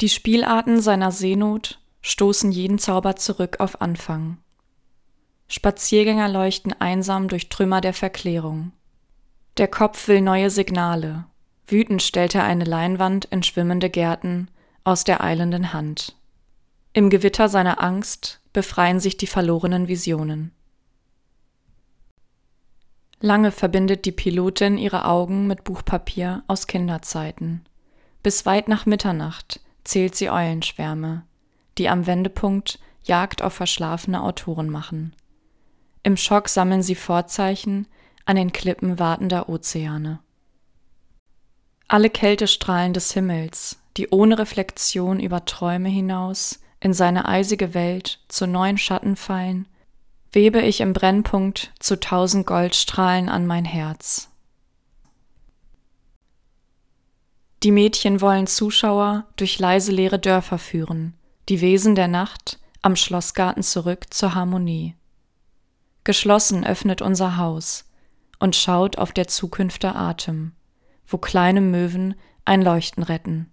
Die 0.00 0.08
Spielarten 0.08 0.80
seiner 0.80 1.12
Seenot 1.12 1.78
stoßen 2.00 2.50
jeden 2.50 2.80
Zauber 2.80 3.14
zurück 3.16 3.60
auf 3.60 3.80
Anfang. 3.80 4.38
Spaziergänger 5.46 6.28
leuchten 6.28 6.72
einsam 6.72 7.28
durch 7.28 7.48
Trümmer 7.48 7.80
der 7.80 7.94
Verklärung. 7.94 8.72
Der 9.58 9.68
Kopf 9.68 10.08
will 10.08 10.20
neue 10.20 10.50
Signale. 10.50 11.26
Wütend 11.66 12.02
stellt 12.02 12.34
er 12.34 12.44
eine 12.44 12.64
Leinwand 12.64 13.26
in 13.26 13.42
schwimmende 13.42 13.90
Gärten 13.90 14.48
aus 14.82 15.04
der 15.04 15.22
eilenden 15.22 15.72
Hand. 15.72 16.16
Im 16.92 17.10
Gewitter 17.10 17.48
seiner 17.48 17.82
Angst 17.82 18.40
befreien 18.52 19.00
sich 19.00 19.16
die 19.16 19.26
verlorenen 19.26 19.88
Visionen. 19.88 20.52
Lange 23.20 23.52
verbindet 23.52 24.04
die 24.04 24.12
Pilotin 24.12 24.78
ihre 24.78 25.04
Augen 25.04 25.46
mit 25.46 25.64
Buchpapier 25.64 26.42
aus 26.48 26.66
Kinderzeiten. 26.66 27.64
Bis 28.22 28.46
weit 28.46 28.68
nach 28.68 28.84
Mitternacht 28.84 29.60
zählt 29.84 30.14
sie 30.14 30.30
Eulenschwärme 30.30 31.24
die 31.78 31.88
am 31.88 32.06
Wendepunkt 32.06 32.78
Jagd 33.04 33.42
auf 33.42 33.54
verschlafene 33.54 34.22
Autoren 34.22 34.68
machen. 34.68 35.14
Im 36.02 36.16
Schock 36.16 36.48
sammeln 36.48 36.82
sie 36.82 36.94
Vorzeichen 36.94 37.88
an 38.24 38.36
den 38.36 38.52
Klippen 38.52 38.98
wartender 38.98 39.48
Ozeane. 39.48 40.20
Alle 41.88 42.10
Kältestrahlen 42.10 42.92
des 42.92 43.12
Himmels, 43.12 43.78
die 43.96 44.08
ohne 44.10 44.38
Reflexion 44.38 45.20
über 45.20 45.44
Träume 45.44 45.88
hinaus 45.88 46.60
in 46.82 46.92
seine 46.92 47.26
eisige 47.26 47.74
Welt 47.74 48.18
zu 48.26 48.46
neuen 48.46 48.76
Schatten 48.76 49.14
fallen, 49.14 49.68
webe 50.32 50.60
ich 50.60 50.80
im 50.80 50.92
Brennpunkt 50.92 51.72
zu 51.78 52.00
tausend 52.00 52.44
Goldstrahlen 52.46 53.28
an 53.28 53.46
mein 53.46 53.64
Herz. 53.64 54.28
Die 57.62 57.70
Mädchen 57.70 58.20
wollen 58.20 58.48
Zuschauer 58.48 59.26
durch 59.36 59.60
leise 59.60 59.92
leere 59.92 60.18
Dörfer 60.18 60.58
führen, 60.58 61.14
die 61.48 61.60
Wesen 61.60 61.94
der 61.94 62.08
Nacht 62.08 62.58
am 62.82 62.96
Schlossgarten 62.96 63.62
zurück 63.62 64.12
zur 64.12 64.34
Harmonie. 64.34 64.96
Geschlossen 66.02 66.66
öffnet 66.66 67.00
unser 67.00 67.36
Haus 67.36 67.88
und 68.40 68.56
schaut 68.56 68.98
auf 68.98 69.12
der 69.12 69.28
Zukünfte 69.28 69.94
Atem, 69.94 70.50
wo 71.06 71.18
kleine 71.18 71.60
Möwen 71.60 72.16
ein 72.44 72.62
Leuchten 72.62 73.04
retten. 73.04 73.52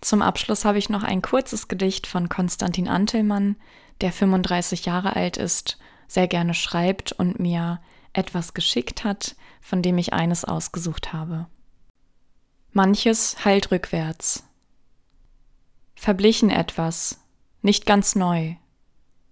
Zum 0.00 0.22
Abschluss 0.22 0.64
habe 0.64 0.78
ich 0.78 0.88
noch 0.88 1.02
ein 1.02 1.22
kurzes 1.22 1.68
Gedicht 1.68 2.06
von 2.06 2.28
Konstantin 2.28 2.88
Antelmann, 2.88 3.56
der 4.00 4.12
35 4.12 4.86
Jahre 4.86 5.14
alt 5.16 5.36
ist 5.36 5.78
sehr 6.10 6.26
gerne 6.26 6.54
schreibt 6.54 7.12
und 7.12 7.38
mir 7.38 7.80
etwas 8.12 8.52
geschickt 8.52 9.04
hat, 9.04 9.36
von 9.60 9.80
dem 9.80 9.96
ich 9.96 10.12
eines 10.12 10.44
ausgesucht 10.44 11.12
habe. 11.12 11.46
Manches 12.72 13.44
heilt 13.44 13.70
rückwärts. 13.70 14.44
Verblichen 15.94 16.50
etwas, 16.50 17.20
nicht 17.62 17.86
ganz 17.86 18.16
neu, 18.16 18.56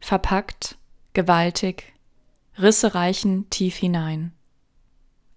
verpackt, 0.01 0.79
gewaltig, 1.15 1.95
Risse 2.59 2.95
reichen 2.95 3.51
tief 3.51 3.77
hinein. 3.77 4.33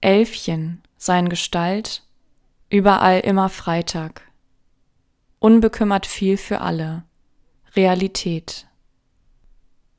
Elfchen, 0.01 0.83
sein 0.97 1.29
Gestalt, 1.29 2.03
überall 2.69 3.21
immer 3.21 3.49
Freitag. 3.49 4.30
Unbekümmert 5.43 6.05
viel 6.05 6.37
für 6.37 6.61
alle. 6.61 7.03
Realität. 7.75 8.67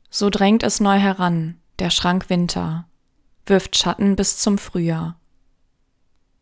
So 0.08 0.30
drängt 0.30 0.62
es 0.62 0.78
neu 0.78 0.96
heran, 1.00 1.58
der 1.80 1.90
Schrank 1.90 2.30
Winter, 2.30 2.86
wirft 3.46 3.76
Schatten 3.76 4.14
bis 4.14 4.38
zum 4.38 4.56
Frühjahr. 4.56 5.18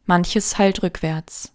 Manches 0.05 0.59
heilt 0.59 0.83
rückwärts. 0.83 1.55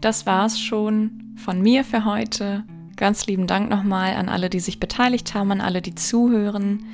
Das 0.00 0.24
war's 0.24 0.58
schon 0.58 1.21
von 1.42 1.60
mir 1.60 1.84
für 1.84 2.04
heute. 2.04 2.64
Ganz 2.96 3.26
lieben 3.26 3.46
Dank 3.46 3.68
nochmal 3.68 4.14
an 4.14 4.28
alle, 4.28 4.48
die 4.48 4.60
sich 4.60 4.78
beteiligt 4.78 5.34
haben, 5.34 5.50
an 5.50 5.60
alle, 5.60 5.82
die 5.82 5.94
zuhören. 5.94 6.84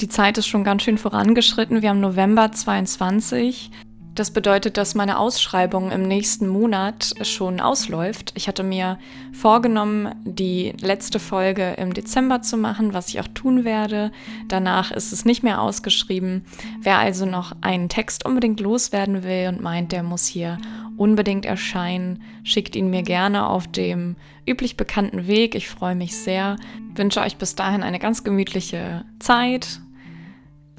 Die 0.00 0.08
Zeit 0.08 0.38
ist 0.38 0.46
schon 0.46 0.62
ganz 0.62 0.82
schön 0.82 0.96
vorangeschritten. 0.96 1.82
Wir 1.82 1.90
haben 1.90 2.00
November 2.00 2.52
22. 2.52 3.70
Das 4.16 4.30
bedeutet, 4.30 4.78
dass 4.78 4.94
meine 4.94 5.18
Ausschreibung 5.18 5.92
im 5.92 6.00
nächsten 6.00 6.48
Monat 6.48 7.12
schon 7.20 7.60
ausläuft. 7.60 8.32
Ich 8.34 8.48
hatte 8.48 8.62
mir 8.62 8.98
vorgenommen, 9.30 10.14
die 10.24 10.72
letzte 10.80 11.18
Folge 11.18 11.74
im 11.76 11.92
Dezember 11.92 12.40
zu 12.40 12.56
machen, 12.56 12.94
was 12.94 13.08
ich 13.08 13.20
auch 13.20 13.28
tun 13.28 13.66
werde. 13.66 14.10
Danach 14.48 14.90
ist 14.90 15.12
es 15.12 15.26
nicht 15.26 15.42
mehr 15.42 15.60
ausgeschrieben. 15.60 16.46
Wer 16.80 16.96
also 16.96 17.26
noch 17.26 17.52
einen 17.60 17.90
Text 17.90 18.24
unbedingt 18.24 18.58
loswerden 18.58 19.22
will 19.22 19.48
und 19.50 19.60
meint, 19.60 19.92
der 19.92 20.02
muss 20.02 20.24
hier 20.24 20.56
unbedingt 20.96 21.44
erscheinen, 21.44 22.22
schickt 22.42 22.74
ihn 22.74 22.88
mir 22.88 23.02
gerne 23.02 23.46
auf 23.46 23.68
dem 23.68 24.16
üblich 24.48 24.78
bekannten 24.78 25.26
Weg. 25.26 25.54
Ich 25.54 25.68
freue 25.68 25.94
mich 25.94 26.16
sehr. 26.16 26.56
Wünsche 26.94 27.20
euch 27.20 27.36
bis 27.36 27.54
dahin 27.54 27.82
eine 27.82 27.98
ganz 27.98 28.24
gemütliche 28.24 29.04
Zeit 29.18 29.82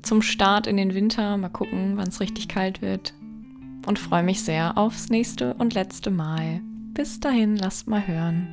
zum 0.01 0.23
Start 0.23 0.65
in 0.65 0.77
den 0.77 0.95
Winter. 0.95 1.37
Mal 1.37 1.49
gucken, 1.49 1.97
wann 1.97 2.07
es 2.07 2.19
richtig 2.19 2.47
kalt 2.47 2.81
wird 2.81 3.13
und 3.87 3.97
freue 3.97 4.23
mich 4.23 4.43
sehr 4.43 4.77
aufs 4.77 5.09
nächste 5.09 5.53
und 5.55 5.73
letzte 5.73 6.11
Mal. 6.11 6.61
Bis 6.93 7.19
dahin, 7.19 7.55
lasst 7.55 7.87
mal 7.87 8.05
hören. 8.05 8.47